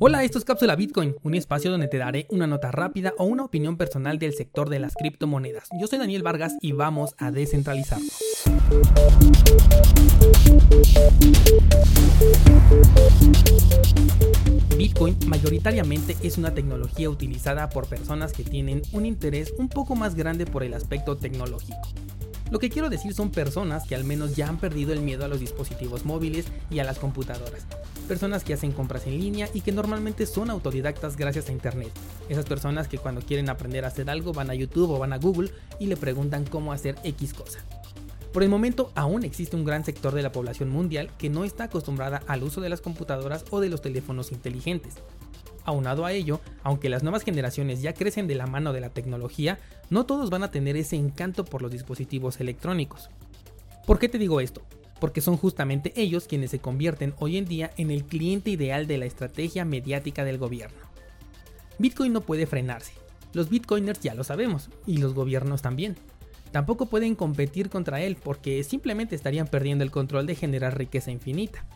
Hola, 0.00 0.22
esto 0.22 0.38
es 0.38 0.44
Cápsula 0.44 0.76
Bitcoin, 0.76 1.16
un 1.24 1.34
espacio 1.34 1.72
donde 1.72 1.88
te 1.88 1.98
daré 1.98 2.28
una 2.30 2.46
nota 2.46 2.70
rápida 2.70 3.14
o 3.18 3.24
una 3.24 3.42
opinión 3.42 3.76
personal 3.76 4.20
del 4.20 4.32
sector 4.32 4.68
de 4.68 4.78
las 4.78 4.94
criptomonedas. 4.94 5.68
Yo 5.80 5.88
soy 5.88 5.98
Daniel 5.98 6.22
Vargas 6.22 6.54
y 6.60 6.70
vamos 6.70 7.16
a 7.18 7.32
descentralizarlo. 7.32 8.06
Bitcoin 14.76 15.16
mayoritariamente 15.26 16.16
es 16.22 16.38
una 16.38 16.54
tecnología 16.54 17.10
utilizada 17.10 17.68
por 17.68 17.88
personas 17.88 18.32
que 18.32 18.44
tienen 18.44 18.82
un 18.92 19.04
interés 19.04 19.52
un 19.58 19.68
poco 19.68 19.96
más 19.96 20.14
grande 20.14 20.46
por 20.46 20.62
el 20.62 20.74
aspecto 20.74 21.16
tecnológico. 21.16 21.88
Lo 22.50 22.58
que 22.58 22.70
quiero 22.70 22.88
decir 22.88 23.14
son 23.14 23.30
personas 23.30 23.84
que 23.84 23.94
al 23.94 24.04
menos 24.04 24.34
ya 24.34 24.48
han 24.48 24.58
perdido 24.58 24.92
el 24.92 25.02
miedo 25.02 25.24
a 25.24 25.28
los 25.28 25.40
dispositivos 25.40 26.04
móviles 26.04 26.46
y 26.70 26.78
a 26.78 26.84
las 26.84 26.98
computadoras. 26.98 27.66
Personas 28.06 28.42
que 28.42 28.54
hacen 28.54 28.72
compras 28.72 29.06
en 29.06 29.18
línea 29.18 29.48
y 29.52 29.60
que 29.60 29.72
normalmente 29.72 30.24
son 30.24 30.48
autodidactas 30.50 31.16
gracias 31.16 31.48
a 31.48 31.52
Internet. 31.52 31.90
Esas 32.28 32.46
personas 32.46 32.88
que 32.88 32.98
cuando 32.98 33.20
quieren 33.20 33.50
aprender 33.50 33.84
a 33.84 33.88
hacer 33.88 34.08
algo 34.08 34.32
van 34.32 34.50
a 34.50 34.54
YouTube 34.54 34.90
o 34.90 34.98
van 34.98 35.12
a 35.12 35.18
Google 35.18 35.50
y 35.78 35.86
le 35.86 35.96
preguntan 35.96 36.44
cómo 36.44 36.72
hacer 36.72 36.96
X 37.04 37.34
cosa. 37.34 37.64
Por 38.32 38.42
el 38.42 38.48
momento 38.48 38.92
aún 38.94 39.24
existe 39.24 39.56
un 39.56 39.64
gran 39.64 39.84
sector 39.84 40.14
de 40.14 40.22
la 40.22 40.32
población 40.32 40.70
mundial 40.70 41.10
que 41.18 41.30
no 41.30 41.44
está 41.44 41.64
acostumbrada 41.64 42.22
al 42.26 42.42
uso 42.42 42.60
de 42.60 42.68
las 42.68 42.80
computadoras 42.80 43.44
o 43.50 43.60
de 43.60 43.68
los 43.68 43.82
teléfonos 43.82 44.32
inteligentes. 44.32 44.94
Aunado 45.68 46.06
a 46.06 46.12
ello, 46.12 46.40
aunque 46.62 46.88
las 46.88 47.02
nuevas 47.02 47.24
generaciones 47.24 47.82
ya 47.82 47.92
crecen 47.92 48.26
de 48.26 48.34
la 48.34 48.46
mano 48.46 48.72
de 48.72 48.80
la 48.80 48.88
tecnología, 48.88 49.58
no 49.90 50.06
todos 50.06 50.30
van 50.30 50.42
a 50.42 50.50
tener 50.50 50.78
ese 50.78 50.96
encanto 50.96 51.44
por 51.44 51.60
los 51.60 51.70
dispositivos 51.70 52.40
electrónicos. 52.40 53.10
¿Por 53.84 53.98
qué 53.98 54.08
te 54.08 54.16
digo 54.16 54.40
esto? 54.40 54.62
Porque 54.98 55.20
son 55.20 55.36
justamente 55.36 55.92
ellos 55.94 56.26
quienes 56.26 56.52
se 56.52 56.58
convierten 56.58 57.12
hoy 57.18 57.36
en 57.36 57.44
día 57.44 57.70
en 57.76 57.90
el 57.90 58.04
cliente 58.04 58.48
ideal 58.48 58.86
de 58.86 58.96
la 58.96 59.04
estrategia 59.04 59.66
mediática 59.66 60.24
del 60.24 60.38
gobierno. 60.38 60.78
Bitcoin 61.78 62.14
no 62.14 62.22
puede 62.22 62.46
frenarse. 62.46 62.94
Los 63.34 63.50
bitcoiners 63.50 64.00
ya 64.00 64.14
lo 64.14 64.24
sabemos, 64.24 64.70
y 64.86 64.96
los 64.96 65.12
gobiernos 65.12 65.60
también. 65.60 65.96
Tampoco 66.50 66.86
pueden 66.86 67.14
competir 67.14 67.68
contra 67.68 68.00
él 68.00 68.16
porque 68.16 68.64
simplemente 68.64 69.14
estarían 69.14 69.48
perdiendo 69.48 69.84
el 69.84 69.90
control 69.90 70.26
de 70.26 70.34
generar 70.34 70.78
riqueza 70.78 71.10
infinita. 71.10 71.66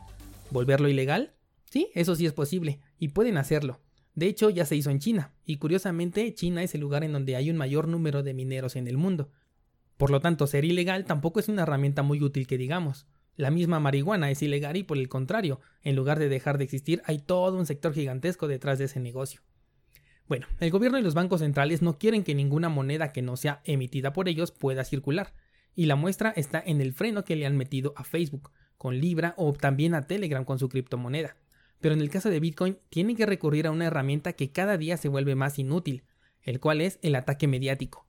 ¿Volverlo 0.50 0.88
ilegal? 0.88 1.34
Sí, 1.68 1.90
eso 1.94 2.16
sí 2.16 2.24
es 2.24 2.32
posible, 2.32 2.80
y 2.98 3.08
pueden 3.08 3.36
hacerlo. 3.36 3.81
De 4.14 4.26
hecho, 4.26 4.50
ya 4.50 4.66
se 4.66 4.76
hizo 4.76 4.90
en 4.90 4.98
China, 4.98 5.32
y 5.46 5.56
curiosamente 5.56 6.34
China 6.34 6.62
es 6.62 6.74
el 6.74 6.82
lugar 6.82 7.02
en 7.02 7.12
donde 7.12 7.34
hay 7.34 7.50
un 7.50 7.56
mayor 7.56 7.88
número 7.88 8.22
de 8.22 8.34
mineros 8.34 8.76
en 8.76 8.86
el 8.86 8.98
mundo. 8.98 9.30
Por 9.96 10.10
lo 10.10 10.20
tanto, 10.20 10.46
ser 10.46 10.64
ilegal 10.64 11.06
tampoco 11.06 11.40
es 11.40 11.48
una 11.48 11.62
herramienta 11.62 12.02
muy 12.02 12.22
útil 12.22 12.46
que 12.46 12.58
digamos. 12.58 13.06
La 13.36 13.50
misma 13.50 13.80
marihuana 13.80 14.30
es 14.30 14.42
ilegal 14.42 14.76
y 14.76 14.82
por 14.82 14.98
el 14.98 15.08
contrario, 15.08 15.60
en 15.82 15.96
lugar 15.96 16.18
de 16.18 16.28
dejar 16.28 16.58
de 16.58 16.64
existir, 16.64 17.00
hay 17.06 17.18
todo 17.18 17.56
un 17.56 17.64
sector 17.64 17.94
gigantesco 17.94 18.48
detrás 18.48 18.78
de 18.78 18.84
ese 18.84 19.00
negocio. 19.00 19.40
Bueno, 20.28 20.46
el 20.60 20.70
gobierno 20.70 20.98
y 20.98 21.02
los 21.02 21.14
bancos 21.14 21.40
centrales 21.40 21.80
no 21.80 21.98
quieren 21.98 22.22
que 22.22 22.34
ninguna 22.34 22.68
moneda 22.68 23.12
que 23.12 23.22
no 23.22 23.38
sea 23.38 23.62
emitida 23.64 24.12
por 24.12 24.28
ellos 24.28 24.52
pueda 24.52 24.84
circular, 24.84 25.32
y 25.74 25.86
la 25.86 25.96
muestra 25.96 26.30
está 26.36 26.62
en 26.64 26.82
el 26.82 26.92
freno 26.92 27.24
que 27.24 27.36
le 27.36 27.46
han 27.46 27.56
metido 27.56 27.94
a 27.96 28.04
Facebook, 28.04 28.50
con 28.76 28.98
Libra 29.00 29.34
o 29.38 29.54
también 29.54 29.94
a 29.94 30.06
Telegram 30.06 30.44
con 30.44 30.58
su 30.58 30.68
criptomoneda 30.68 31.36
pero 31.82 31.94
en 31.94 32.00
el 32.00 32.08
caso 32.08 32.30
de 32.30 32.40
Bitcoin 32.40 32.78
tienen 32.88 33.16
que 33.16 33.26
recurrir 33.26 33.66
a 33.66 33.70
una 33.70 33.86
herramienta 33.86 34.32
que 34.32 34.52
cada 34.52 34.78
día 34.78 34.96
se 34.96 35.08
vuelve 35.08 35.34
más 35.34 35.58
inútil, 35.58 36.04
el 36.40 36.60
cual 36.60 36.80
es 36.80 36.98
el 37.02 37.14
ataque 37.16 37.48
mediático. 37.48 38.08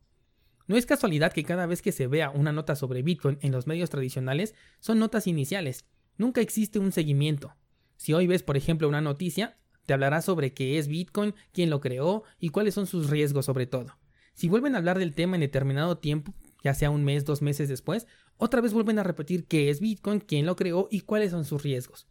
No 0.68 0.78
es 0.78 0.86
casualidad 0.86 1.34
que 1.34 1.44
cada 1.44 1.66
vez 1.66 1.82
que 1.82 1.92
se 1.92 2.08
vea 2.08 2.30
una 2.30 2.54
nota 2.54 2.76
sobre 2.76 3.02
Bitcoin 3.02 3.38
en 3.42 3.52
los 3.52 3.68
medios 3.68 3.90
tradicionales 3.90 4.56
son 4.80 5.00
notas 5.00 5.28
iniciales, 5.28 5.86
nunca 6.18 6.40
existe 6.40 6.80
un 6.80 6.92
seguimiento. 6.92 7.56
Si 7.98 8.14
hoy 8.14 8.28
ves, 8.28 8.44
por 8.44 8.56
ejemplo, 8.56 8.88
una 8.88 9.02
noticia, 9.02 9.58
te 9.86 9.94
hablará 9.94 10.22
sobre 10.22 10.54
qué 10.54 10.78
es 10.78 10.88
Bitcoin, 10.88 11.34
quién 11.52 11.70
lo 11.70 11.82
creó 11.82 12.24
y 12.40 12.50
cuáles 12.50 12.76
son 12.76 12.88
sus 12.88 13.10
riesgos 13.10 13.46
sobre 13.46 13.66
todo. 13.66 13.98
Si 14.36 14.48
vuelven 14.48 14.76
a 14.76 14.78
hablar 14.78 15.00
del 15.00 15.16
tema 15.16 15.36
en 15.36 15.42
determinado 15.42 15.98
tiempo, 15.98 16.34
ya 16.64 16.74
sea 16.74 16.90
un 16.90 17.04
mes, 17.04 17.26
dos 17.26 17.42
meses 17.42 17.70
después, 17.70 18.08
otra 18.38 18.62
vez 18.62 18.74
vuelven 18.74 19.00
a 19.00 19.04
repetir 19.04 19.46
qué 19.46 19.70
es 19.70 19.80
Bitcoin, 19.80 20.20
quién 20.20 20.46
lo 20.46 20.56
creó 20.56 20.88
y 20.90 21.02
cuáles 21.02 21.32
son 21.32 21.44
sus 21.44 21.64
riesgos. 21.64 22.08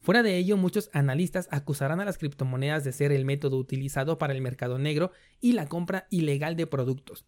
Fuera 0.00 0.22
de 0.22 0.38
ello, 0.38 0.56
muchos 0.56 0.88
analistas 0.94 1.46
acusarán 1.50 2.00
a 2.00 2.06
las 2.06 2.16
criptomonedas 2.16 2.84
de 2.84 2.92
ser 2.92 3.12
el 3.12 3.26
método 3.26 3.58
utilizado 3.58 4.16
para 4.16 4.32
el 4.32 4.40
mercado 4.40 4.78
negro 4.78 5.12
y 5.40 5.52
la 5.52 5.66
compra 5.66 6.06
ilegal 6.08 6.56
de 6.56 6.66
productos, 6.66 7.26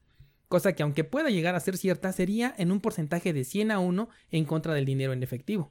cosa 0.48 0.72
que 0.72 0.82
aunque 0.82 1.04
pueda 1.04 1.28
llegar 1.28 1.54
a 1.54 1.60
ser 1.60 1.76
cierta, 1.76 2.12
sería 2.12 2.54
en 2.56 2.72
un 2.72 2.80
porcentaje 2.80 3.34
de 3.34 3.44
100 3.44 3.72
a 3.72 3.78
1 3.78 4.08
en 4.30 4.44
contra 4.46 4.72
del 4.72 4.86
dinero 4.86 5.12
en 5.12 5.22
efectivo. 5.22 5.70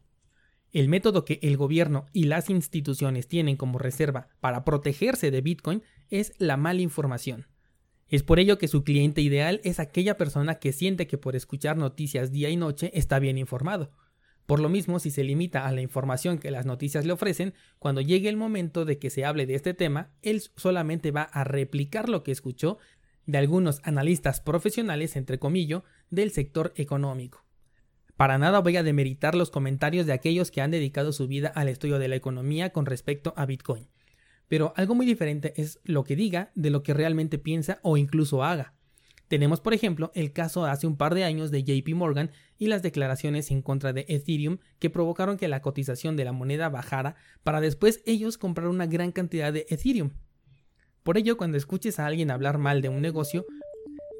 El 0.71 0.89
método 0.89 1.25
que 1.25 1.39
el 1.41 1.57
gobierno 1.57 2.05
y 2.13 2.25
las 2.25 2.49
instituciones 2.49 3.27
tienen 3.27 3.57
como 3.57 3.79
reserva 3.79 4.29
para 4.39 4.63
protegerse 4.63 5.31
de 5.31 5.41
Bitcoin 5.41 5.83
es 6.09 6.33
la 6.37 6.55
mala 6.55 6.81
información. 6.81 7.47
Es 8.09 8.23
por 8.23 8.39
ello 8.39 8.57
que 8.57 8.67
su 8.67 8.83
cliente 8.83 9.21
ideal 9.21 9.59
es 9.63 9.79
aquella 9.79 10.17
persona 10.17 10.55
que 10.55 10.71
siente 10.71 11.07
que 11.07 11.17
por 11.17 11.35
escuchar 11.35 11.77
noticias 11.77 12.31
día 12.31 12.49
y 12.49 12.57
noche 12.57 12.91
está 12.93 13.19
bien 13.19 13.37
informado, 13.37 13.91
por 14.45 14.59
lo 14.59 14.69
mismo, 14.69 14.99
si 14.99 15.11
se 15.11 15.23
limita 15.23 15.65
a 15.65 15.71
la 15.71 15.81
información 15.81 16.37
que 16.37 16.51
las 16.51 16.65
noticias 16.65 17.05
le 17.05 17.13
ofrecen, 17.13 17.53
cuando 17.79 18.01
llegue 18.01 18.29
el 18.29 18.37
momento 18.37 18.85
de 18.85 18.97
que 18.97 19.09
se 19.09 19.25
hable 19.25 19.45
de 19.45 19.55
este 19.55 19.73
tema, 19.73 20.09
él 20.21 20.41
solamente 20.55 21.11
va 21.11 21.23
a 21.23 21.43
replicar 21.43 22.09
lo 22.09 22.23
que 22.23 22.31
escuchó 22.31 22.77
de 23.25 23.37
algunos 23.37 23.79
analistas 23.83 24.41
profesionales, 24.41 25.15
entre 25.15 25.39
comillas, 25.39 25.83
del 26.09 26.31
sector 26.31 26.73
económico. 26.75 27.45
Para 28.17 28.37
nada 28.37 28.59
voy 28.59 28.77
a 28.77 28.83
demeritar 28.83 29.35
los 29.35 29.49
comentarios 29.49 30.05
de 30.05 30.13
aquellos 30.13 30.51
que 30.51 30.61
han 30.61 30.71
dedicado 30.71 31.11
su 31.11 31.27
vida 31.27 31.47
al 31.47 31.69
estudio 31.69 31.97
de 31.97 32.07
la 32.07 32.15
economía 32.15 32.71
con 32.71 32.85
respecto 32.85 33.33
a 33.37 33.45
Bitcoin. 33.45 33.87
Pero 34.47 34.73
algo 34.75 34.95
muy 34.95 35.05
diferente 35.05 35.53
es 35.55 35.79
lo 35.85 36.03
que 36.03 36.15
diga 36.15 36.51
de 36.55 36.71
lo 36.71 36.83
que 36.83 36.93
realmente 36.93 37.37
piensa 37.37 37.79
o 37.83 37.97
incluso 37.97 38.43
haga. 38.43 38.73
Tenemos, 39.31 39.61
por 39.61 39.73
ejemplo, 39.73 40.11
el 40.13 40.33
caso 40.33 40.65
hace 40.65 40.87
un 40.87 40.97
par 40.97 41.15
de 41.15 41.23
años 41.23 41.51
de 41.51 41.63
JP 41.63 41.95
Morgan 41.95 42.31
y 42.57 42.67
las 42.67 42.81
declaraciones 42.81 43.49
en 43.49 43.61
contra 43.61 43.93
de 43.93 44.03
Ethereum 44.09 44.57
que 44.77 44.89
provocaron 44.89 45.37
que 45.37 45.47
la 45.47 45.61
cotización 45.61 46.17
de 46.17 46.25
la 46.25 46.33
moneda 46.33 46.67
bajara 46.67 47.15
para 47.41 47.61
después 47.61 48.03
ellos 48.05 48.37
comprar 48.37 48.67
una 48.67 48.87
gran 48.87 49.13
cantidad 49.13 49.53
de 49.53 49.65
Ethereum. 49.69 50.09
Por 51.03 51.17
ello, 51.17 51.37
cuando 51.37 51.55
escuches 51.55 51.97
a 51.97 52.07
alguien 52.07 52.29
hablar 52.29 52.57
mal 52.57 52.81
de 52.81 52.89
un 52.89 53.01
negocio, 53.01 53.45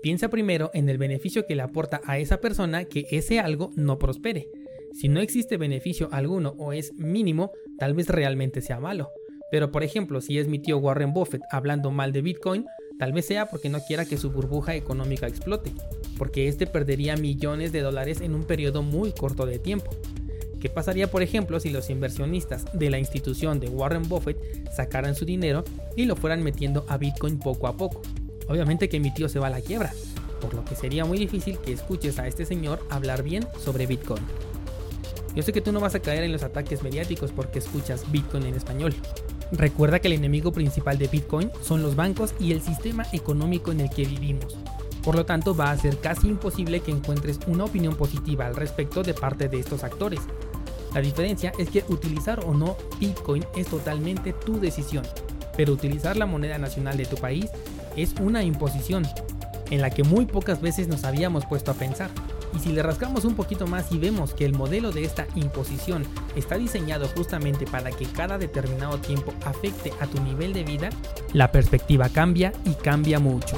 piensa 0.01 0.29
primero 0.29 0.71
en 0.73 0.87
el 0.87 0.97
beneficio 0.97 1.45
que 1.45 1.57
le 1.57 1.63
aporta 1.63 1.99
a 2.05 2.17
esa 2.17 2.39
persona 2.39 2.85
que 2.85 3.05
ese 3.11 3.41
algo 3.41 3.71
no 3.75 3.99
prospere. 3.99 4.47
Si 4.93 5.09
no 5.09 5.19
existe 5.19 5.57
beneficio 5.57 6.07
alguno 6.13 6.55
o 6.57 6.71
es 6.71 6.93
mínimo, 6.93 7.51
tal 7.77 7.95
vez 7.95 8.07
realmente 8.07 8.61
sea 8.61 8.79
malo. 8.79 9.09
Pero 9.51 9.71
por 9.71 9.83
ejemplo, 9.83 10.21
si 10.21 10.39
es 10.39 10.47
mi 10.47 10.59
tío 10.59 10.77
Warren 10.77 11.11
Buffett 11.11 11.41
hablando 11.51 11.91
mal 11.91 12.13
de 12.13 12.21
Bitcoin, 12.21 12.65
Tal 13.01 13.13
vez 13.13 13.25
sea 13.25 13.47
porque 13.47 13.67
no 13.67 13.79
quiera 13.79 14.05
que 14.05 14.15
su 14.15 14.29
burbuja 14.29 14.75
económica 14.75 15.25
explote, 15.25 15.73
porque 16.19 16.47
este 16.47 16.67
perdería 16.67 17.17
millones 17.17 17.71
de 17.71 17.81
dólares 17.81 18.21
en 18.21 18.35
un 18.35 18.43
periodo 18.43 18.83
muy 18.83 19.11
corto 19.11 19.47
de 19.47 19.57
tiempo. 19.57 19.89
¿Qué 20.59 20.69
pasaría, 20.69 21.09
por 21.09 21.23
ejemplo, 21.23 21.59
si 21.59 21.71
los 21.71 21.89
inversionistas 21.89 22.63
de 22.77 22.91
la 22.91 22.99
institución 22.99 23.59
de 23.59 23.69
Warren 23.69 24.07
Buffett 24.07 24.37
sacaran 24.71 25.15
su 25.15 25.25
dinero 25.25 25.63
y 25.95 26.05
lo 26.05 26.15
fueran 26.15 26.43
metiendo 26.43 26.85
a 26.89 26.99
Bitcoin 26.99 27.39
poco 27.39 27.67
a 27.67 27.75
poco? 27.75 28.03
Obviamente 28.47 28.87
que 28.87 28.99
mi 28.99 29.11
tío 29.11 29.27
se 29.29 29.39
va 29.39 29.47
a 29.47 29.49
la 29.49 29.61
quiebra, 29.61 29.91
por 30.39 30.53
lo 30.53 30.63
que 30.63 30.75
sería 30.75 31.03
muy 31.03 31.17
difícil 31.17 31.57
que 31.57 31.73
escuches 31.73 32.19
a 32.19 32.27
este 32.27 32.45
señor 32.45 32.85
hablar 32.91 33.23
bien 33.23 33.47
sobre 33.57 33.87
Bitcoin. 33.87 34.21
Yo 35.33 35.41
sé 35.41 35.51
que 35.51 35.61
tú 35.61 35.71
no 35.71 35.79
vas 35.79 35.95
a 35.95 36.01
caer 36.01 36.23
en 36.23 36.33
los 36.33 36.43
ataques 36.43 36.83
mediáticos 36.83 37.31
porque 37.31 37.57
escuchas 37.57 38.11
Bitcoin 38.11 38.45
en 38.45 38.53
español, 38.53 38.93
Recuerda 39.51 39.99
que 39.99 40.07
el 40.07 40.13
enemigo 40.13 40.53
principal 40.53 40.97
de 40.97 41.07
Bitcoin 41.07 41.51
son 41.61 41.81
los 41.83 41.95
bancos 41.95 42.33
y 42.39 42.53
el 42.53 42.61
sistema 42.61 43.05
económico 43.11 43.71
en 43.71 43.81
el 43.81 43.89
que 43.89 44.05
vivimos. 44.05 44.57
Por 45.03 45.15
lo 45.15 45.25
tanto, 45.25 45.55
va 45.55 45.71
a 45.71 45.77
ser 45.77 45.97
casi 45.99 46.27
imposible 46.27 46.79
que 46.79 46.91
encuentres 46.91 47.39
una 47.47 47.65
opinión 47.65 47.95
positiva 47.95 48.45
al 48.45 48.55
respecto 48.55 49.03
de 49.03 49.13
parte 49.13 49.49
de 49.49 49.59
estos 49.59 49.83
actores. 49.83 50.21
La 50.93 51.01
diferencia 51.01 51.51
es 51.57 51.69
que 51.69 51.83
utilizar 51.89 52.45
o 52.45 52.53
no 52.53 52.77
Bitcoin 52.99 53.45
es 53.55 53.67
totalmente 53.67 54.33
tu 54.33 54.59
decisión, 54.59 55.03
pero 55.57 55.73
utilizar 55.73 56.17
la 56.17 56.25
moneda 56.25 56.57
nacional 56.57 56.97
de 56.97 57.05
tu 57.05 57.17
país 57.17 57.49
es 57.95 58.13
una 58.21 58.43
imposición, 58.43 59.05
en 59.69 59.81
la 59.81 59.89
que 59.89 60.03
muy 60.03 60.25
pocas 60.25 60.61
veces 60.61 60.87
nos 60.87 61.03
habíamos 61.03 61.45
puesto 61.45 61.71
a 61.71 61.75
pensar. 61.75 62.09
Y 62.55 62.59
si 62.59 62.71
le 62.71 62.83
rascamos 62.83 63.25
un 63.25 63.35
poquito 63.35 63.67
más 63.67 63.91
y 63.91 63.99
vemos 63.99 64.33
que 64.33 64.45
el 64.45 64.53
modelo 64.53 64.91
de 64.91 65.03
esta 65.03 65.27
imposición 65.35 66.05
está 66.35 66.57
diseñado 66.57 67.07
justamente 67.15 67.65
para 67.65 67.91
que 67.91 68.05
cada 68.05 68.37
determinado 68.37 68.97
tiempo 68.99 69.33
afecte 69.45 69.93
a 69.99 70.07
tu 70.07 70.21
nivel 70.21 70.53
de 70.53 70.63
vida, 70.63 70.89
la 71.33 71.51
perspectiva 71.51 72.09
cambia 72.09 72.53
y 72.65 72.73
cambia 72.73 73.19
mucho. 73.19 73.57